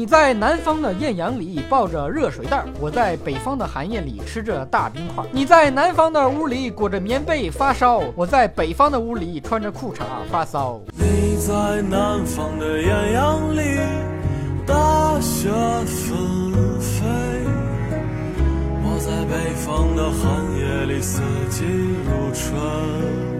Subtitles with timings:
[0.00, 5.22] 你在南方的艳阳里抱着热水袋，我在北方的寒夜里吃着大冰块。
[5.30, 10.00] 你在南方的屋里裹着棉被发烧，我在北方的屋里穿着裤衩
[10.32, 10.80] 发骚。
[10.94, 13.60] 你在南方的艳阳里，
[14.66, 15.50] 大雪
[15.84, 17.04] 纷飞；
[18.82, 21.20] 我在北方的寒夜里，四
[21.50, 21.62] 季
[22.06, 23.39] 如春。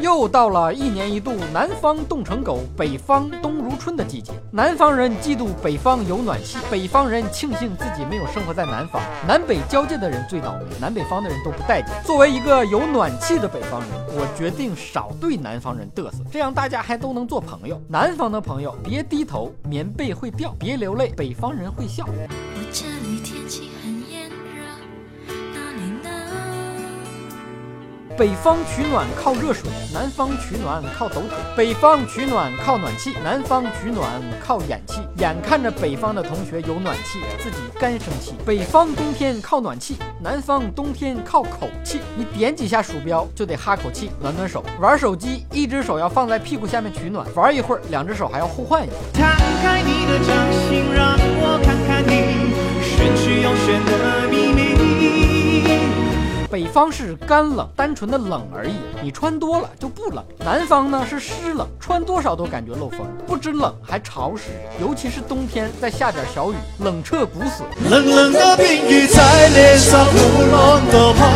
[0.00, 4.32] 又到了一年一度南方冻成狗，北方冬如春的季节。
[4.50, 9.02] 南方人嫉妒北方有暖气，北方人庆幸自己没有生活在南方。
[9.28, 11.90] 南北交界的人最倒霉，南北方的人都不待见。
[12.04, 17.80] 作为一个有暖气的北方人，我决定少对南方人嘚瑟，这样大家还都能做朋友。
[17.88, 22.06] 南方的朋友别低头，棉被会掉；别流泪，北方人会笑。
[22.06, 23.70] 我这里天气
[28.20, 34.06] 北方取暖靠热水，南方取暖靠抖腿；北方取暖靠暖气，南方取暖
[34.46, 35.00] 靠氧气。
[35.16, 38.34] 眼看着北方的同学有暖气，自己干生气。
[38.44, 42.02] 北方冬天靠暖气，南方冬天靠口气。
[42.14, 44.62] 你点几下鼠标就得哈口气，暖暖手。
[44.78, 48.92] 玩手机，一只手要放在屁股下面取暖，玩一会儿，两只手还要互换一下。
[49.14, 50.36] 摊开你的掌
[50.68, 52.52] 心，让我看看你
[52.84, 54.99] 玄虚又玄的秘密。
[56.60, 60.22] 北方是干冷，单纯的冷而已，你穿多了就不冷。
[60.40, 67.62] 南方呢是湿冷，穿多少都感觉漏风，不知冷还潮湿，尤其是冬天再下点小雨，冷彻骨髓。
[67.88, 71.32] 冷冷的冰雨在脸上胡乱的拍，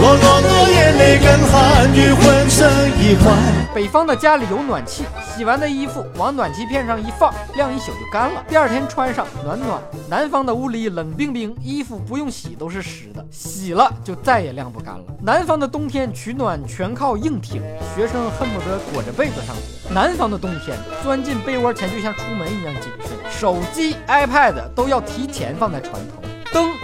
[0.00, 3.32] 落落的眼泪跟寒雨混成一块。
[3.74, 9.80] 北方的家里有暖气，洗完的衣服往暖气片上一放，晾一宿就干了，第二天穿上暖暖。
[10.08, 15.04] 南方的屋里冷冰冰，衣服不用洗都是湿的，洗了就再也晾不干了。
[15.22, 17.62] 南方的冬天取暖全靠硬挺，
[17.94, 19.92] 学生恨不得裹着被子上学。
[19.92, 26.21] 南方的冬天钻进被窝前就像出门一样谨慎，手机、iPad 都要提前放在床头。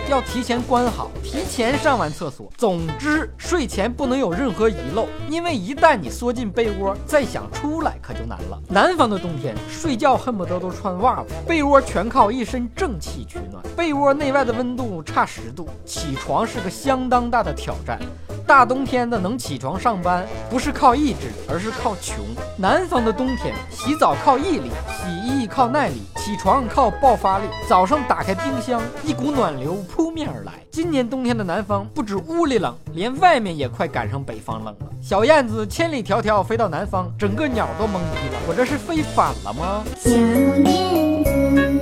[0.09, 2.51] 要提前关好，提前上完厕所。
[2.57, 8.59] 总之，睡前不能有任何遗漏，因为一旦你缩进被窝，再想出来可就难了。
[8.69, 13.63] 南方的冬天，睡觉恨不得都穿袜子，被窝全靠一身正气取暖。
[13.77, 18.01] 被窝内外的温度差十度，起床是个相当大的挑战。
[18.47, 22.17] 大冬天的能起床上班，不是靠意志，而是靠穷。
[22.57, 27.45] 南方的冬天，洗澡靠毅力，洗衣靠耐力，起床靠爆发力。
[27.69, 29.75] 早上打开冰箱，一股暖流
[30.09, 30.55] 扑面而来。
[30.71, 34.87] 今年冬天的南方，不止屋里冷，连外面也快赶上北方冷了。
[35.03, 38.41] 小燕子千里迢迢飞到南方，整个鸟都懵逼了。
[38.49, 39.85] 我这是飞反了吗？
[39.99, 41.23] 小燕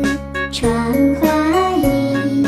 [0.03, 0.19] 子
[0.51, 0.75] 穿
[1.21, 2.45] 花衣，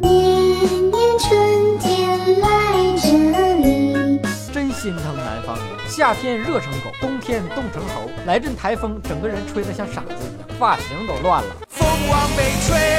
[0.00, 2.48] 年年春天来
[2.96, 4.20] 这里。
[4.52, 8.08] 真心疼南方人，夏天热成狗，冬天冻成猴。
[8.26, 11.56] 来阵台风，整个人吹得像傻子一样，发型都乱了。
[11.68, 12.95] 风往北吹。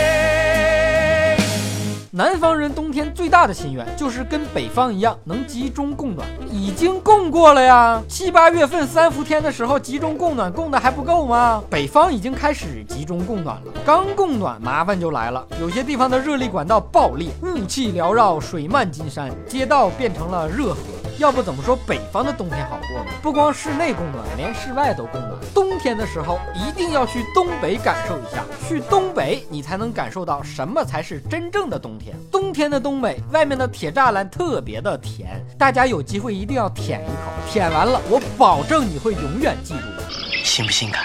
[2.17, 6.27] 南方人冬天最大的心愿就是跟北方一样，能集中供暖。
[6.51, 11.63] 已经供过了呀，七八月份三伏天的时候集中供暖，供的还不够吗？
[11.69, 20.79] 北方已经开始集中供暖了，刚供暖麻烦就来了，有些地方的热力管道爆裂，雾气缭绕，水漫金山，街道变成了热河。
[21.17, 23.11] 要不怎么说北方的冬天好过呢？
[23.23, 25.33] 不光室内供暖，连室外都供暖。
[25.53, 32.15] 冬天的时候一定要去东北感受一下，去东北你才能感受到什么才是真正的冬天。
[32.31, 40.43] 冬天的东北，外面的铁栅栏特别的甜，大家有机会一定要舔一口，舔完了我保证你会永远记住我。
[40.43, 41.03] 性不性感？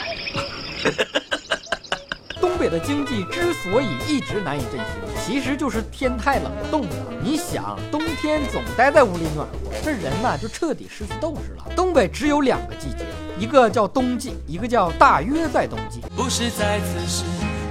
[2.72, 4.86] 的经济之所以一直难以振兴，
[5.22, 6.96] 其实就是天太冷冻了。
[7.22, 11.66] 你想，冬天总待在屋里暖和，这人呐就彻底失去斗志了。
[11.76, 13.04] 东北只有两个季节，
[13.38, 16.00] 一个叫冬季，一个叫大约在冬季。
[16.16, 17.24] 不是在此时，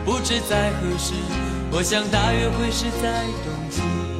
[0.05, 1.13] 不知在何时，
[1.71, 4.10] 我想大约会是在冬季。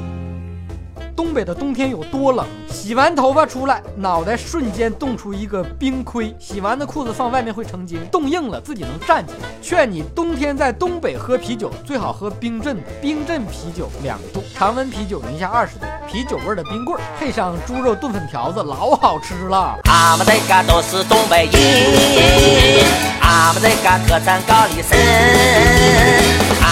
[1.22, 2.44] 东北的冬天有多冷？
[2.68, 6.36] 洗完头发出来，脑袋瞬间冻出一个冰盔。
[6.40, 9.48] 洗完的裤子放外面会成精，冻硬了自己能站起来。
[9.62, 19.78] 劝你冬天在东北喝啤酒，最好喝冰镇的，冰镇啤酒两度，常温啤酒零下二十度，啤酒味的冰棍，配上猪肉炖粉条子，老好吃了。
[19.84, 22.84] 俺们这嘎都是东北人，
[23.22, 24.98] 俺们这嘎特产高丽参，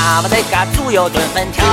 [0.01, 1.65] 俺们这嘎猪油炖粉条。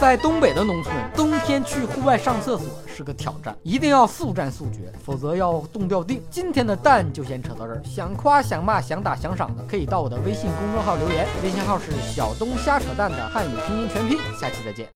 [0.00, 6.22] 在东北的农村，冬天去户外上厕所是个挑战，一定要速战速决，否则要冻掉腚。
[6.30, 14.88] 今天的蛋就先扯到这儿，想夸想骂想打想赏的，可以到我的微信公众号留言，微信号是小东瞎扯蛋的汉语拼音全拼，下期再见。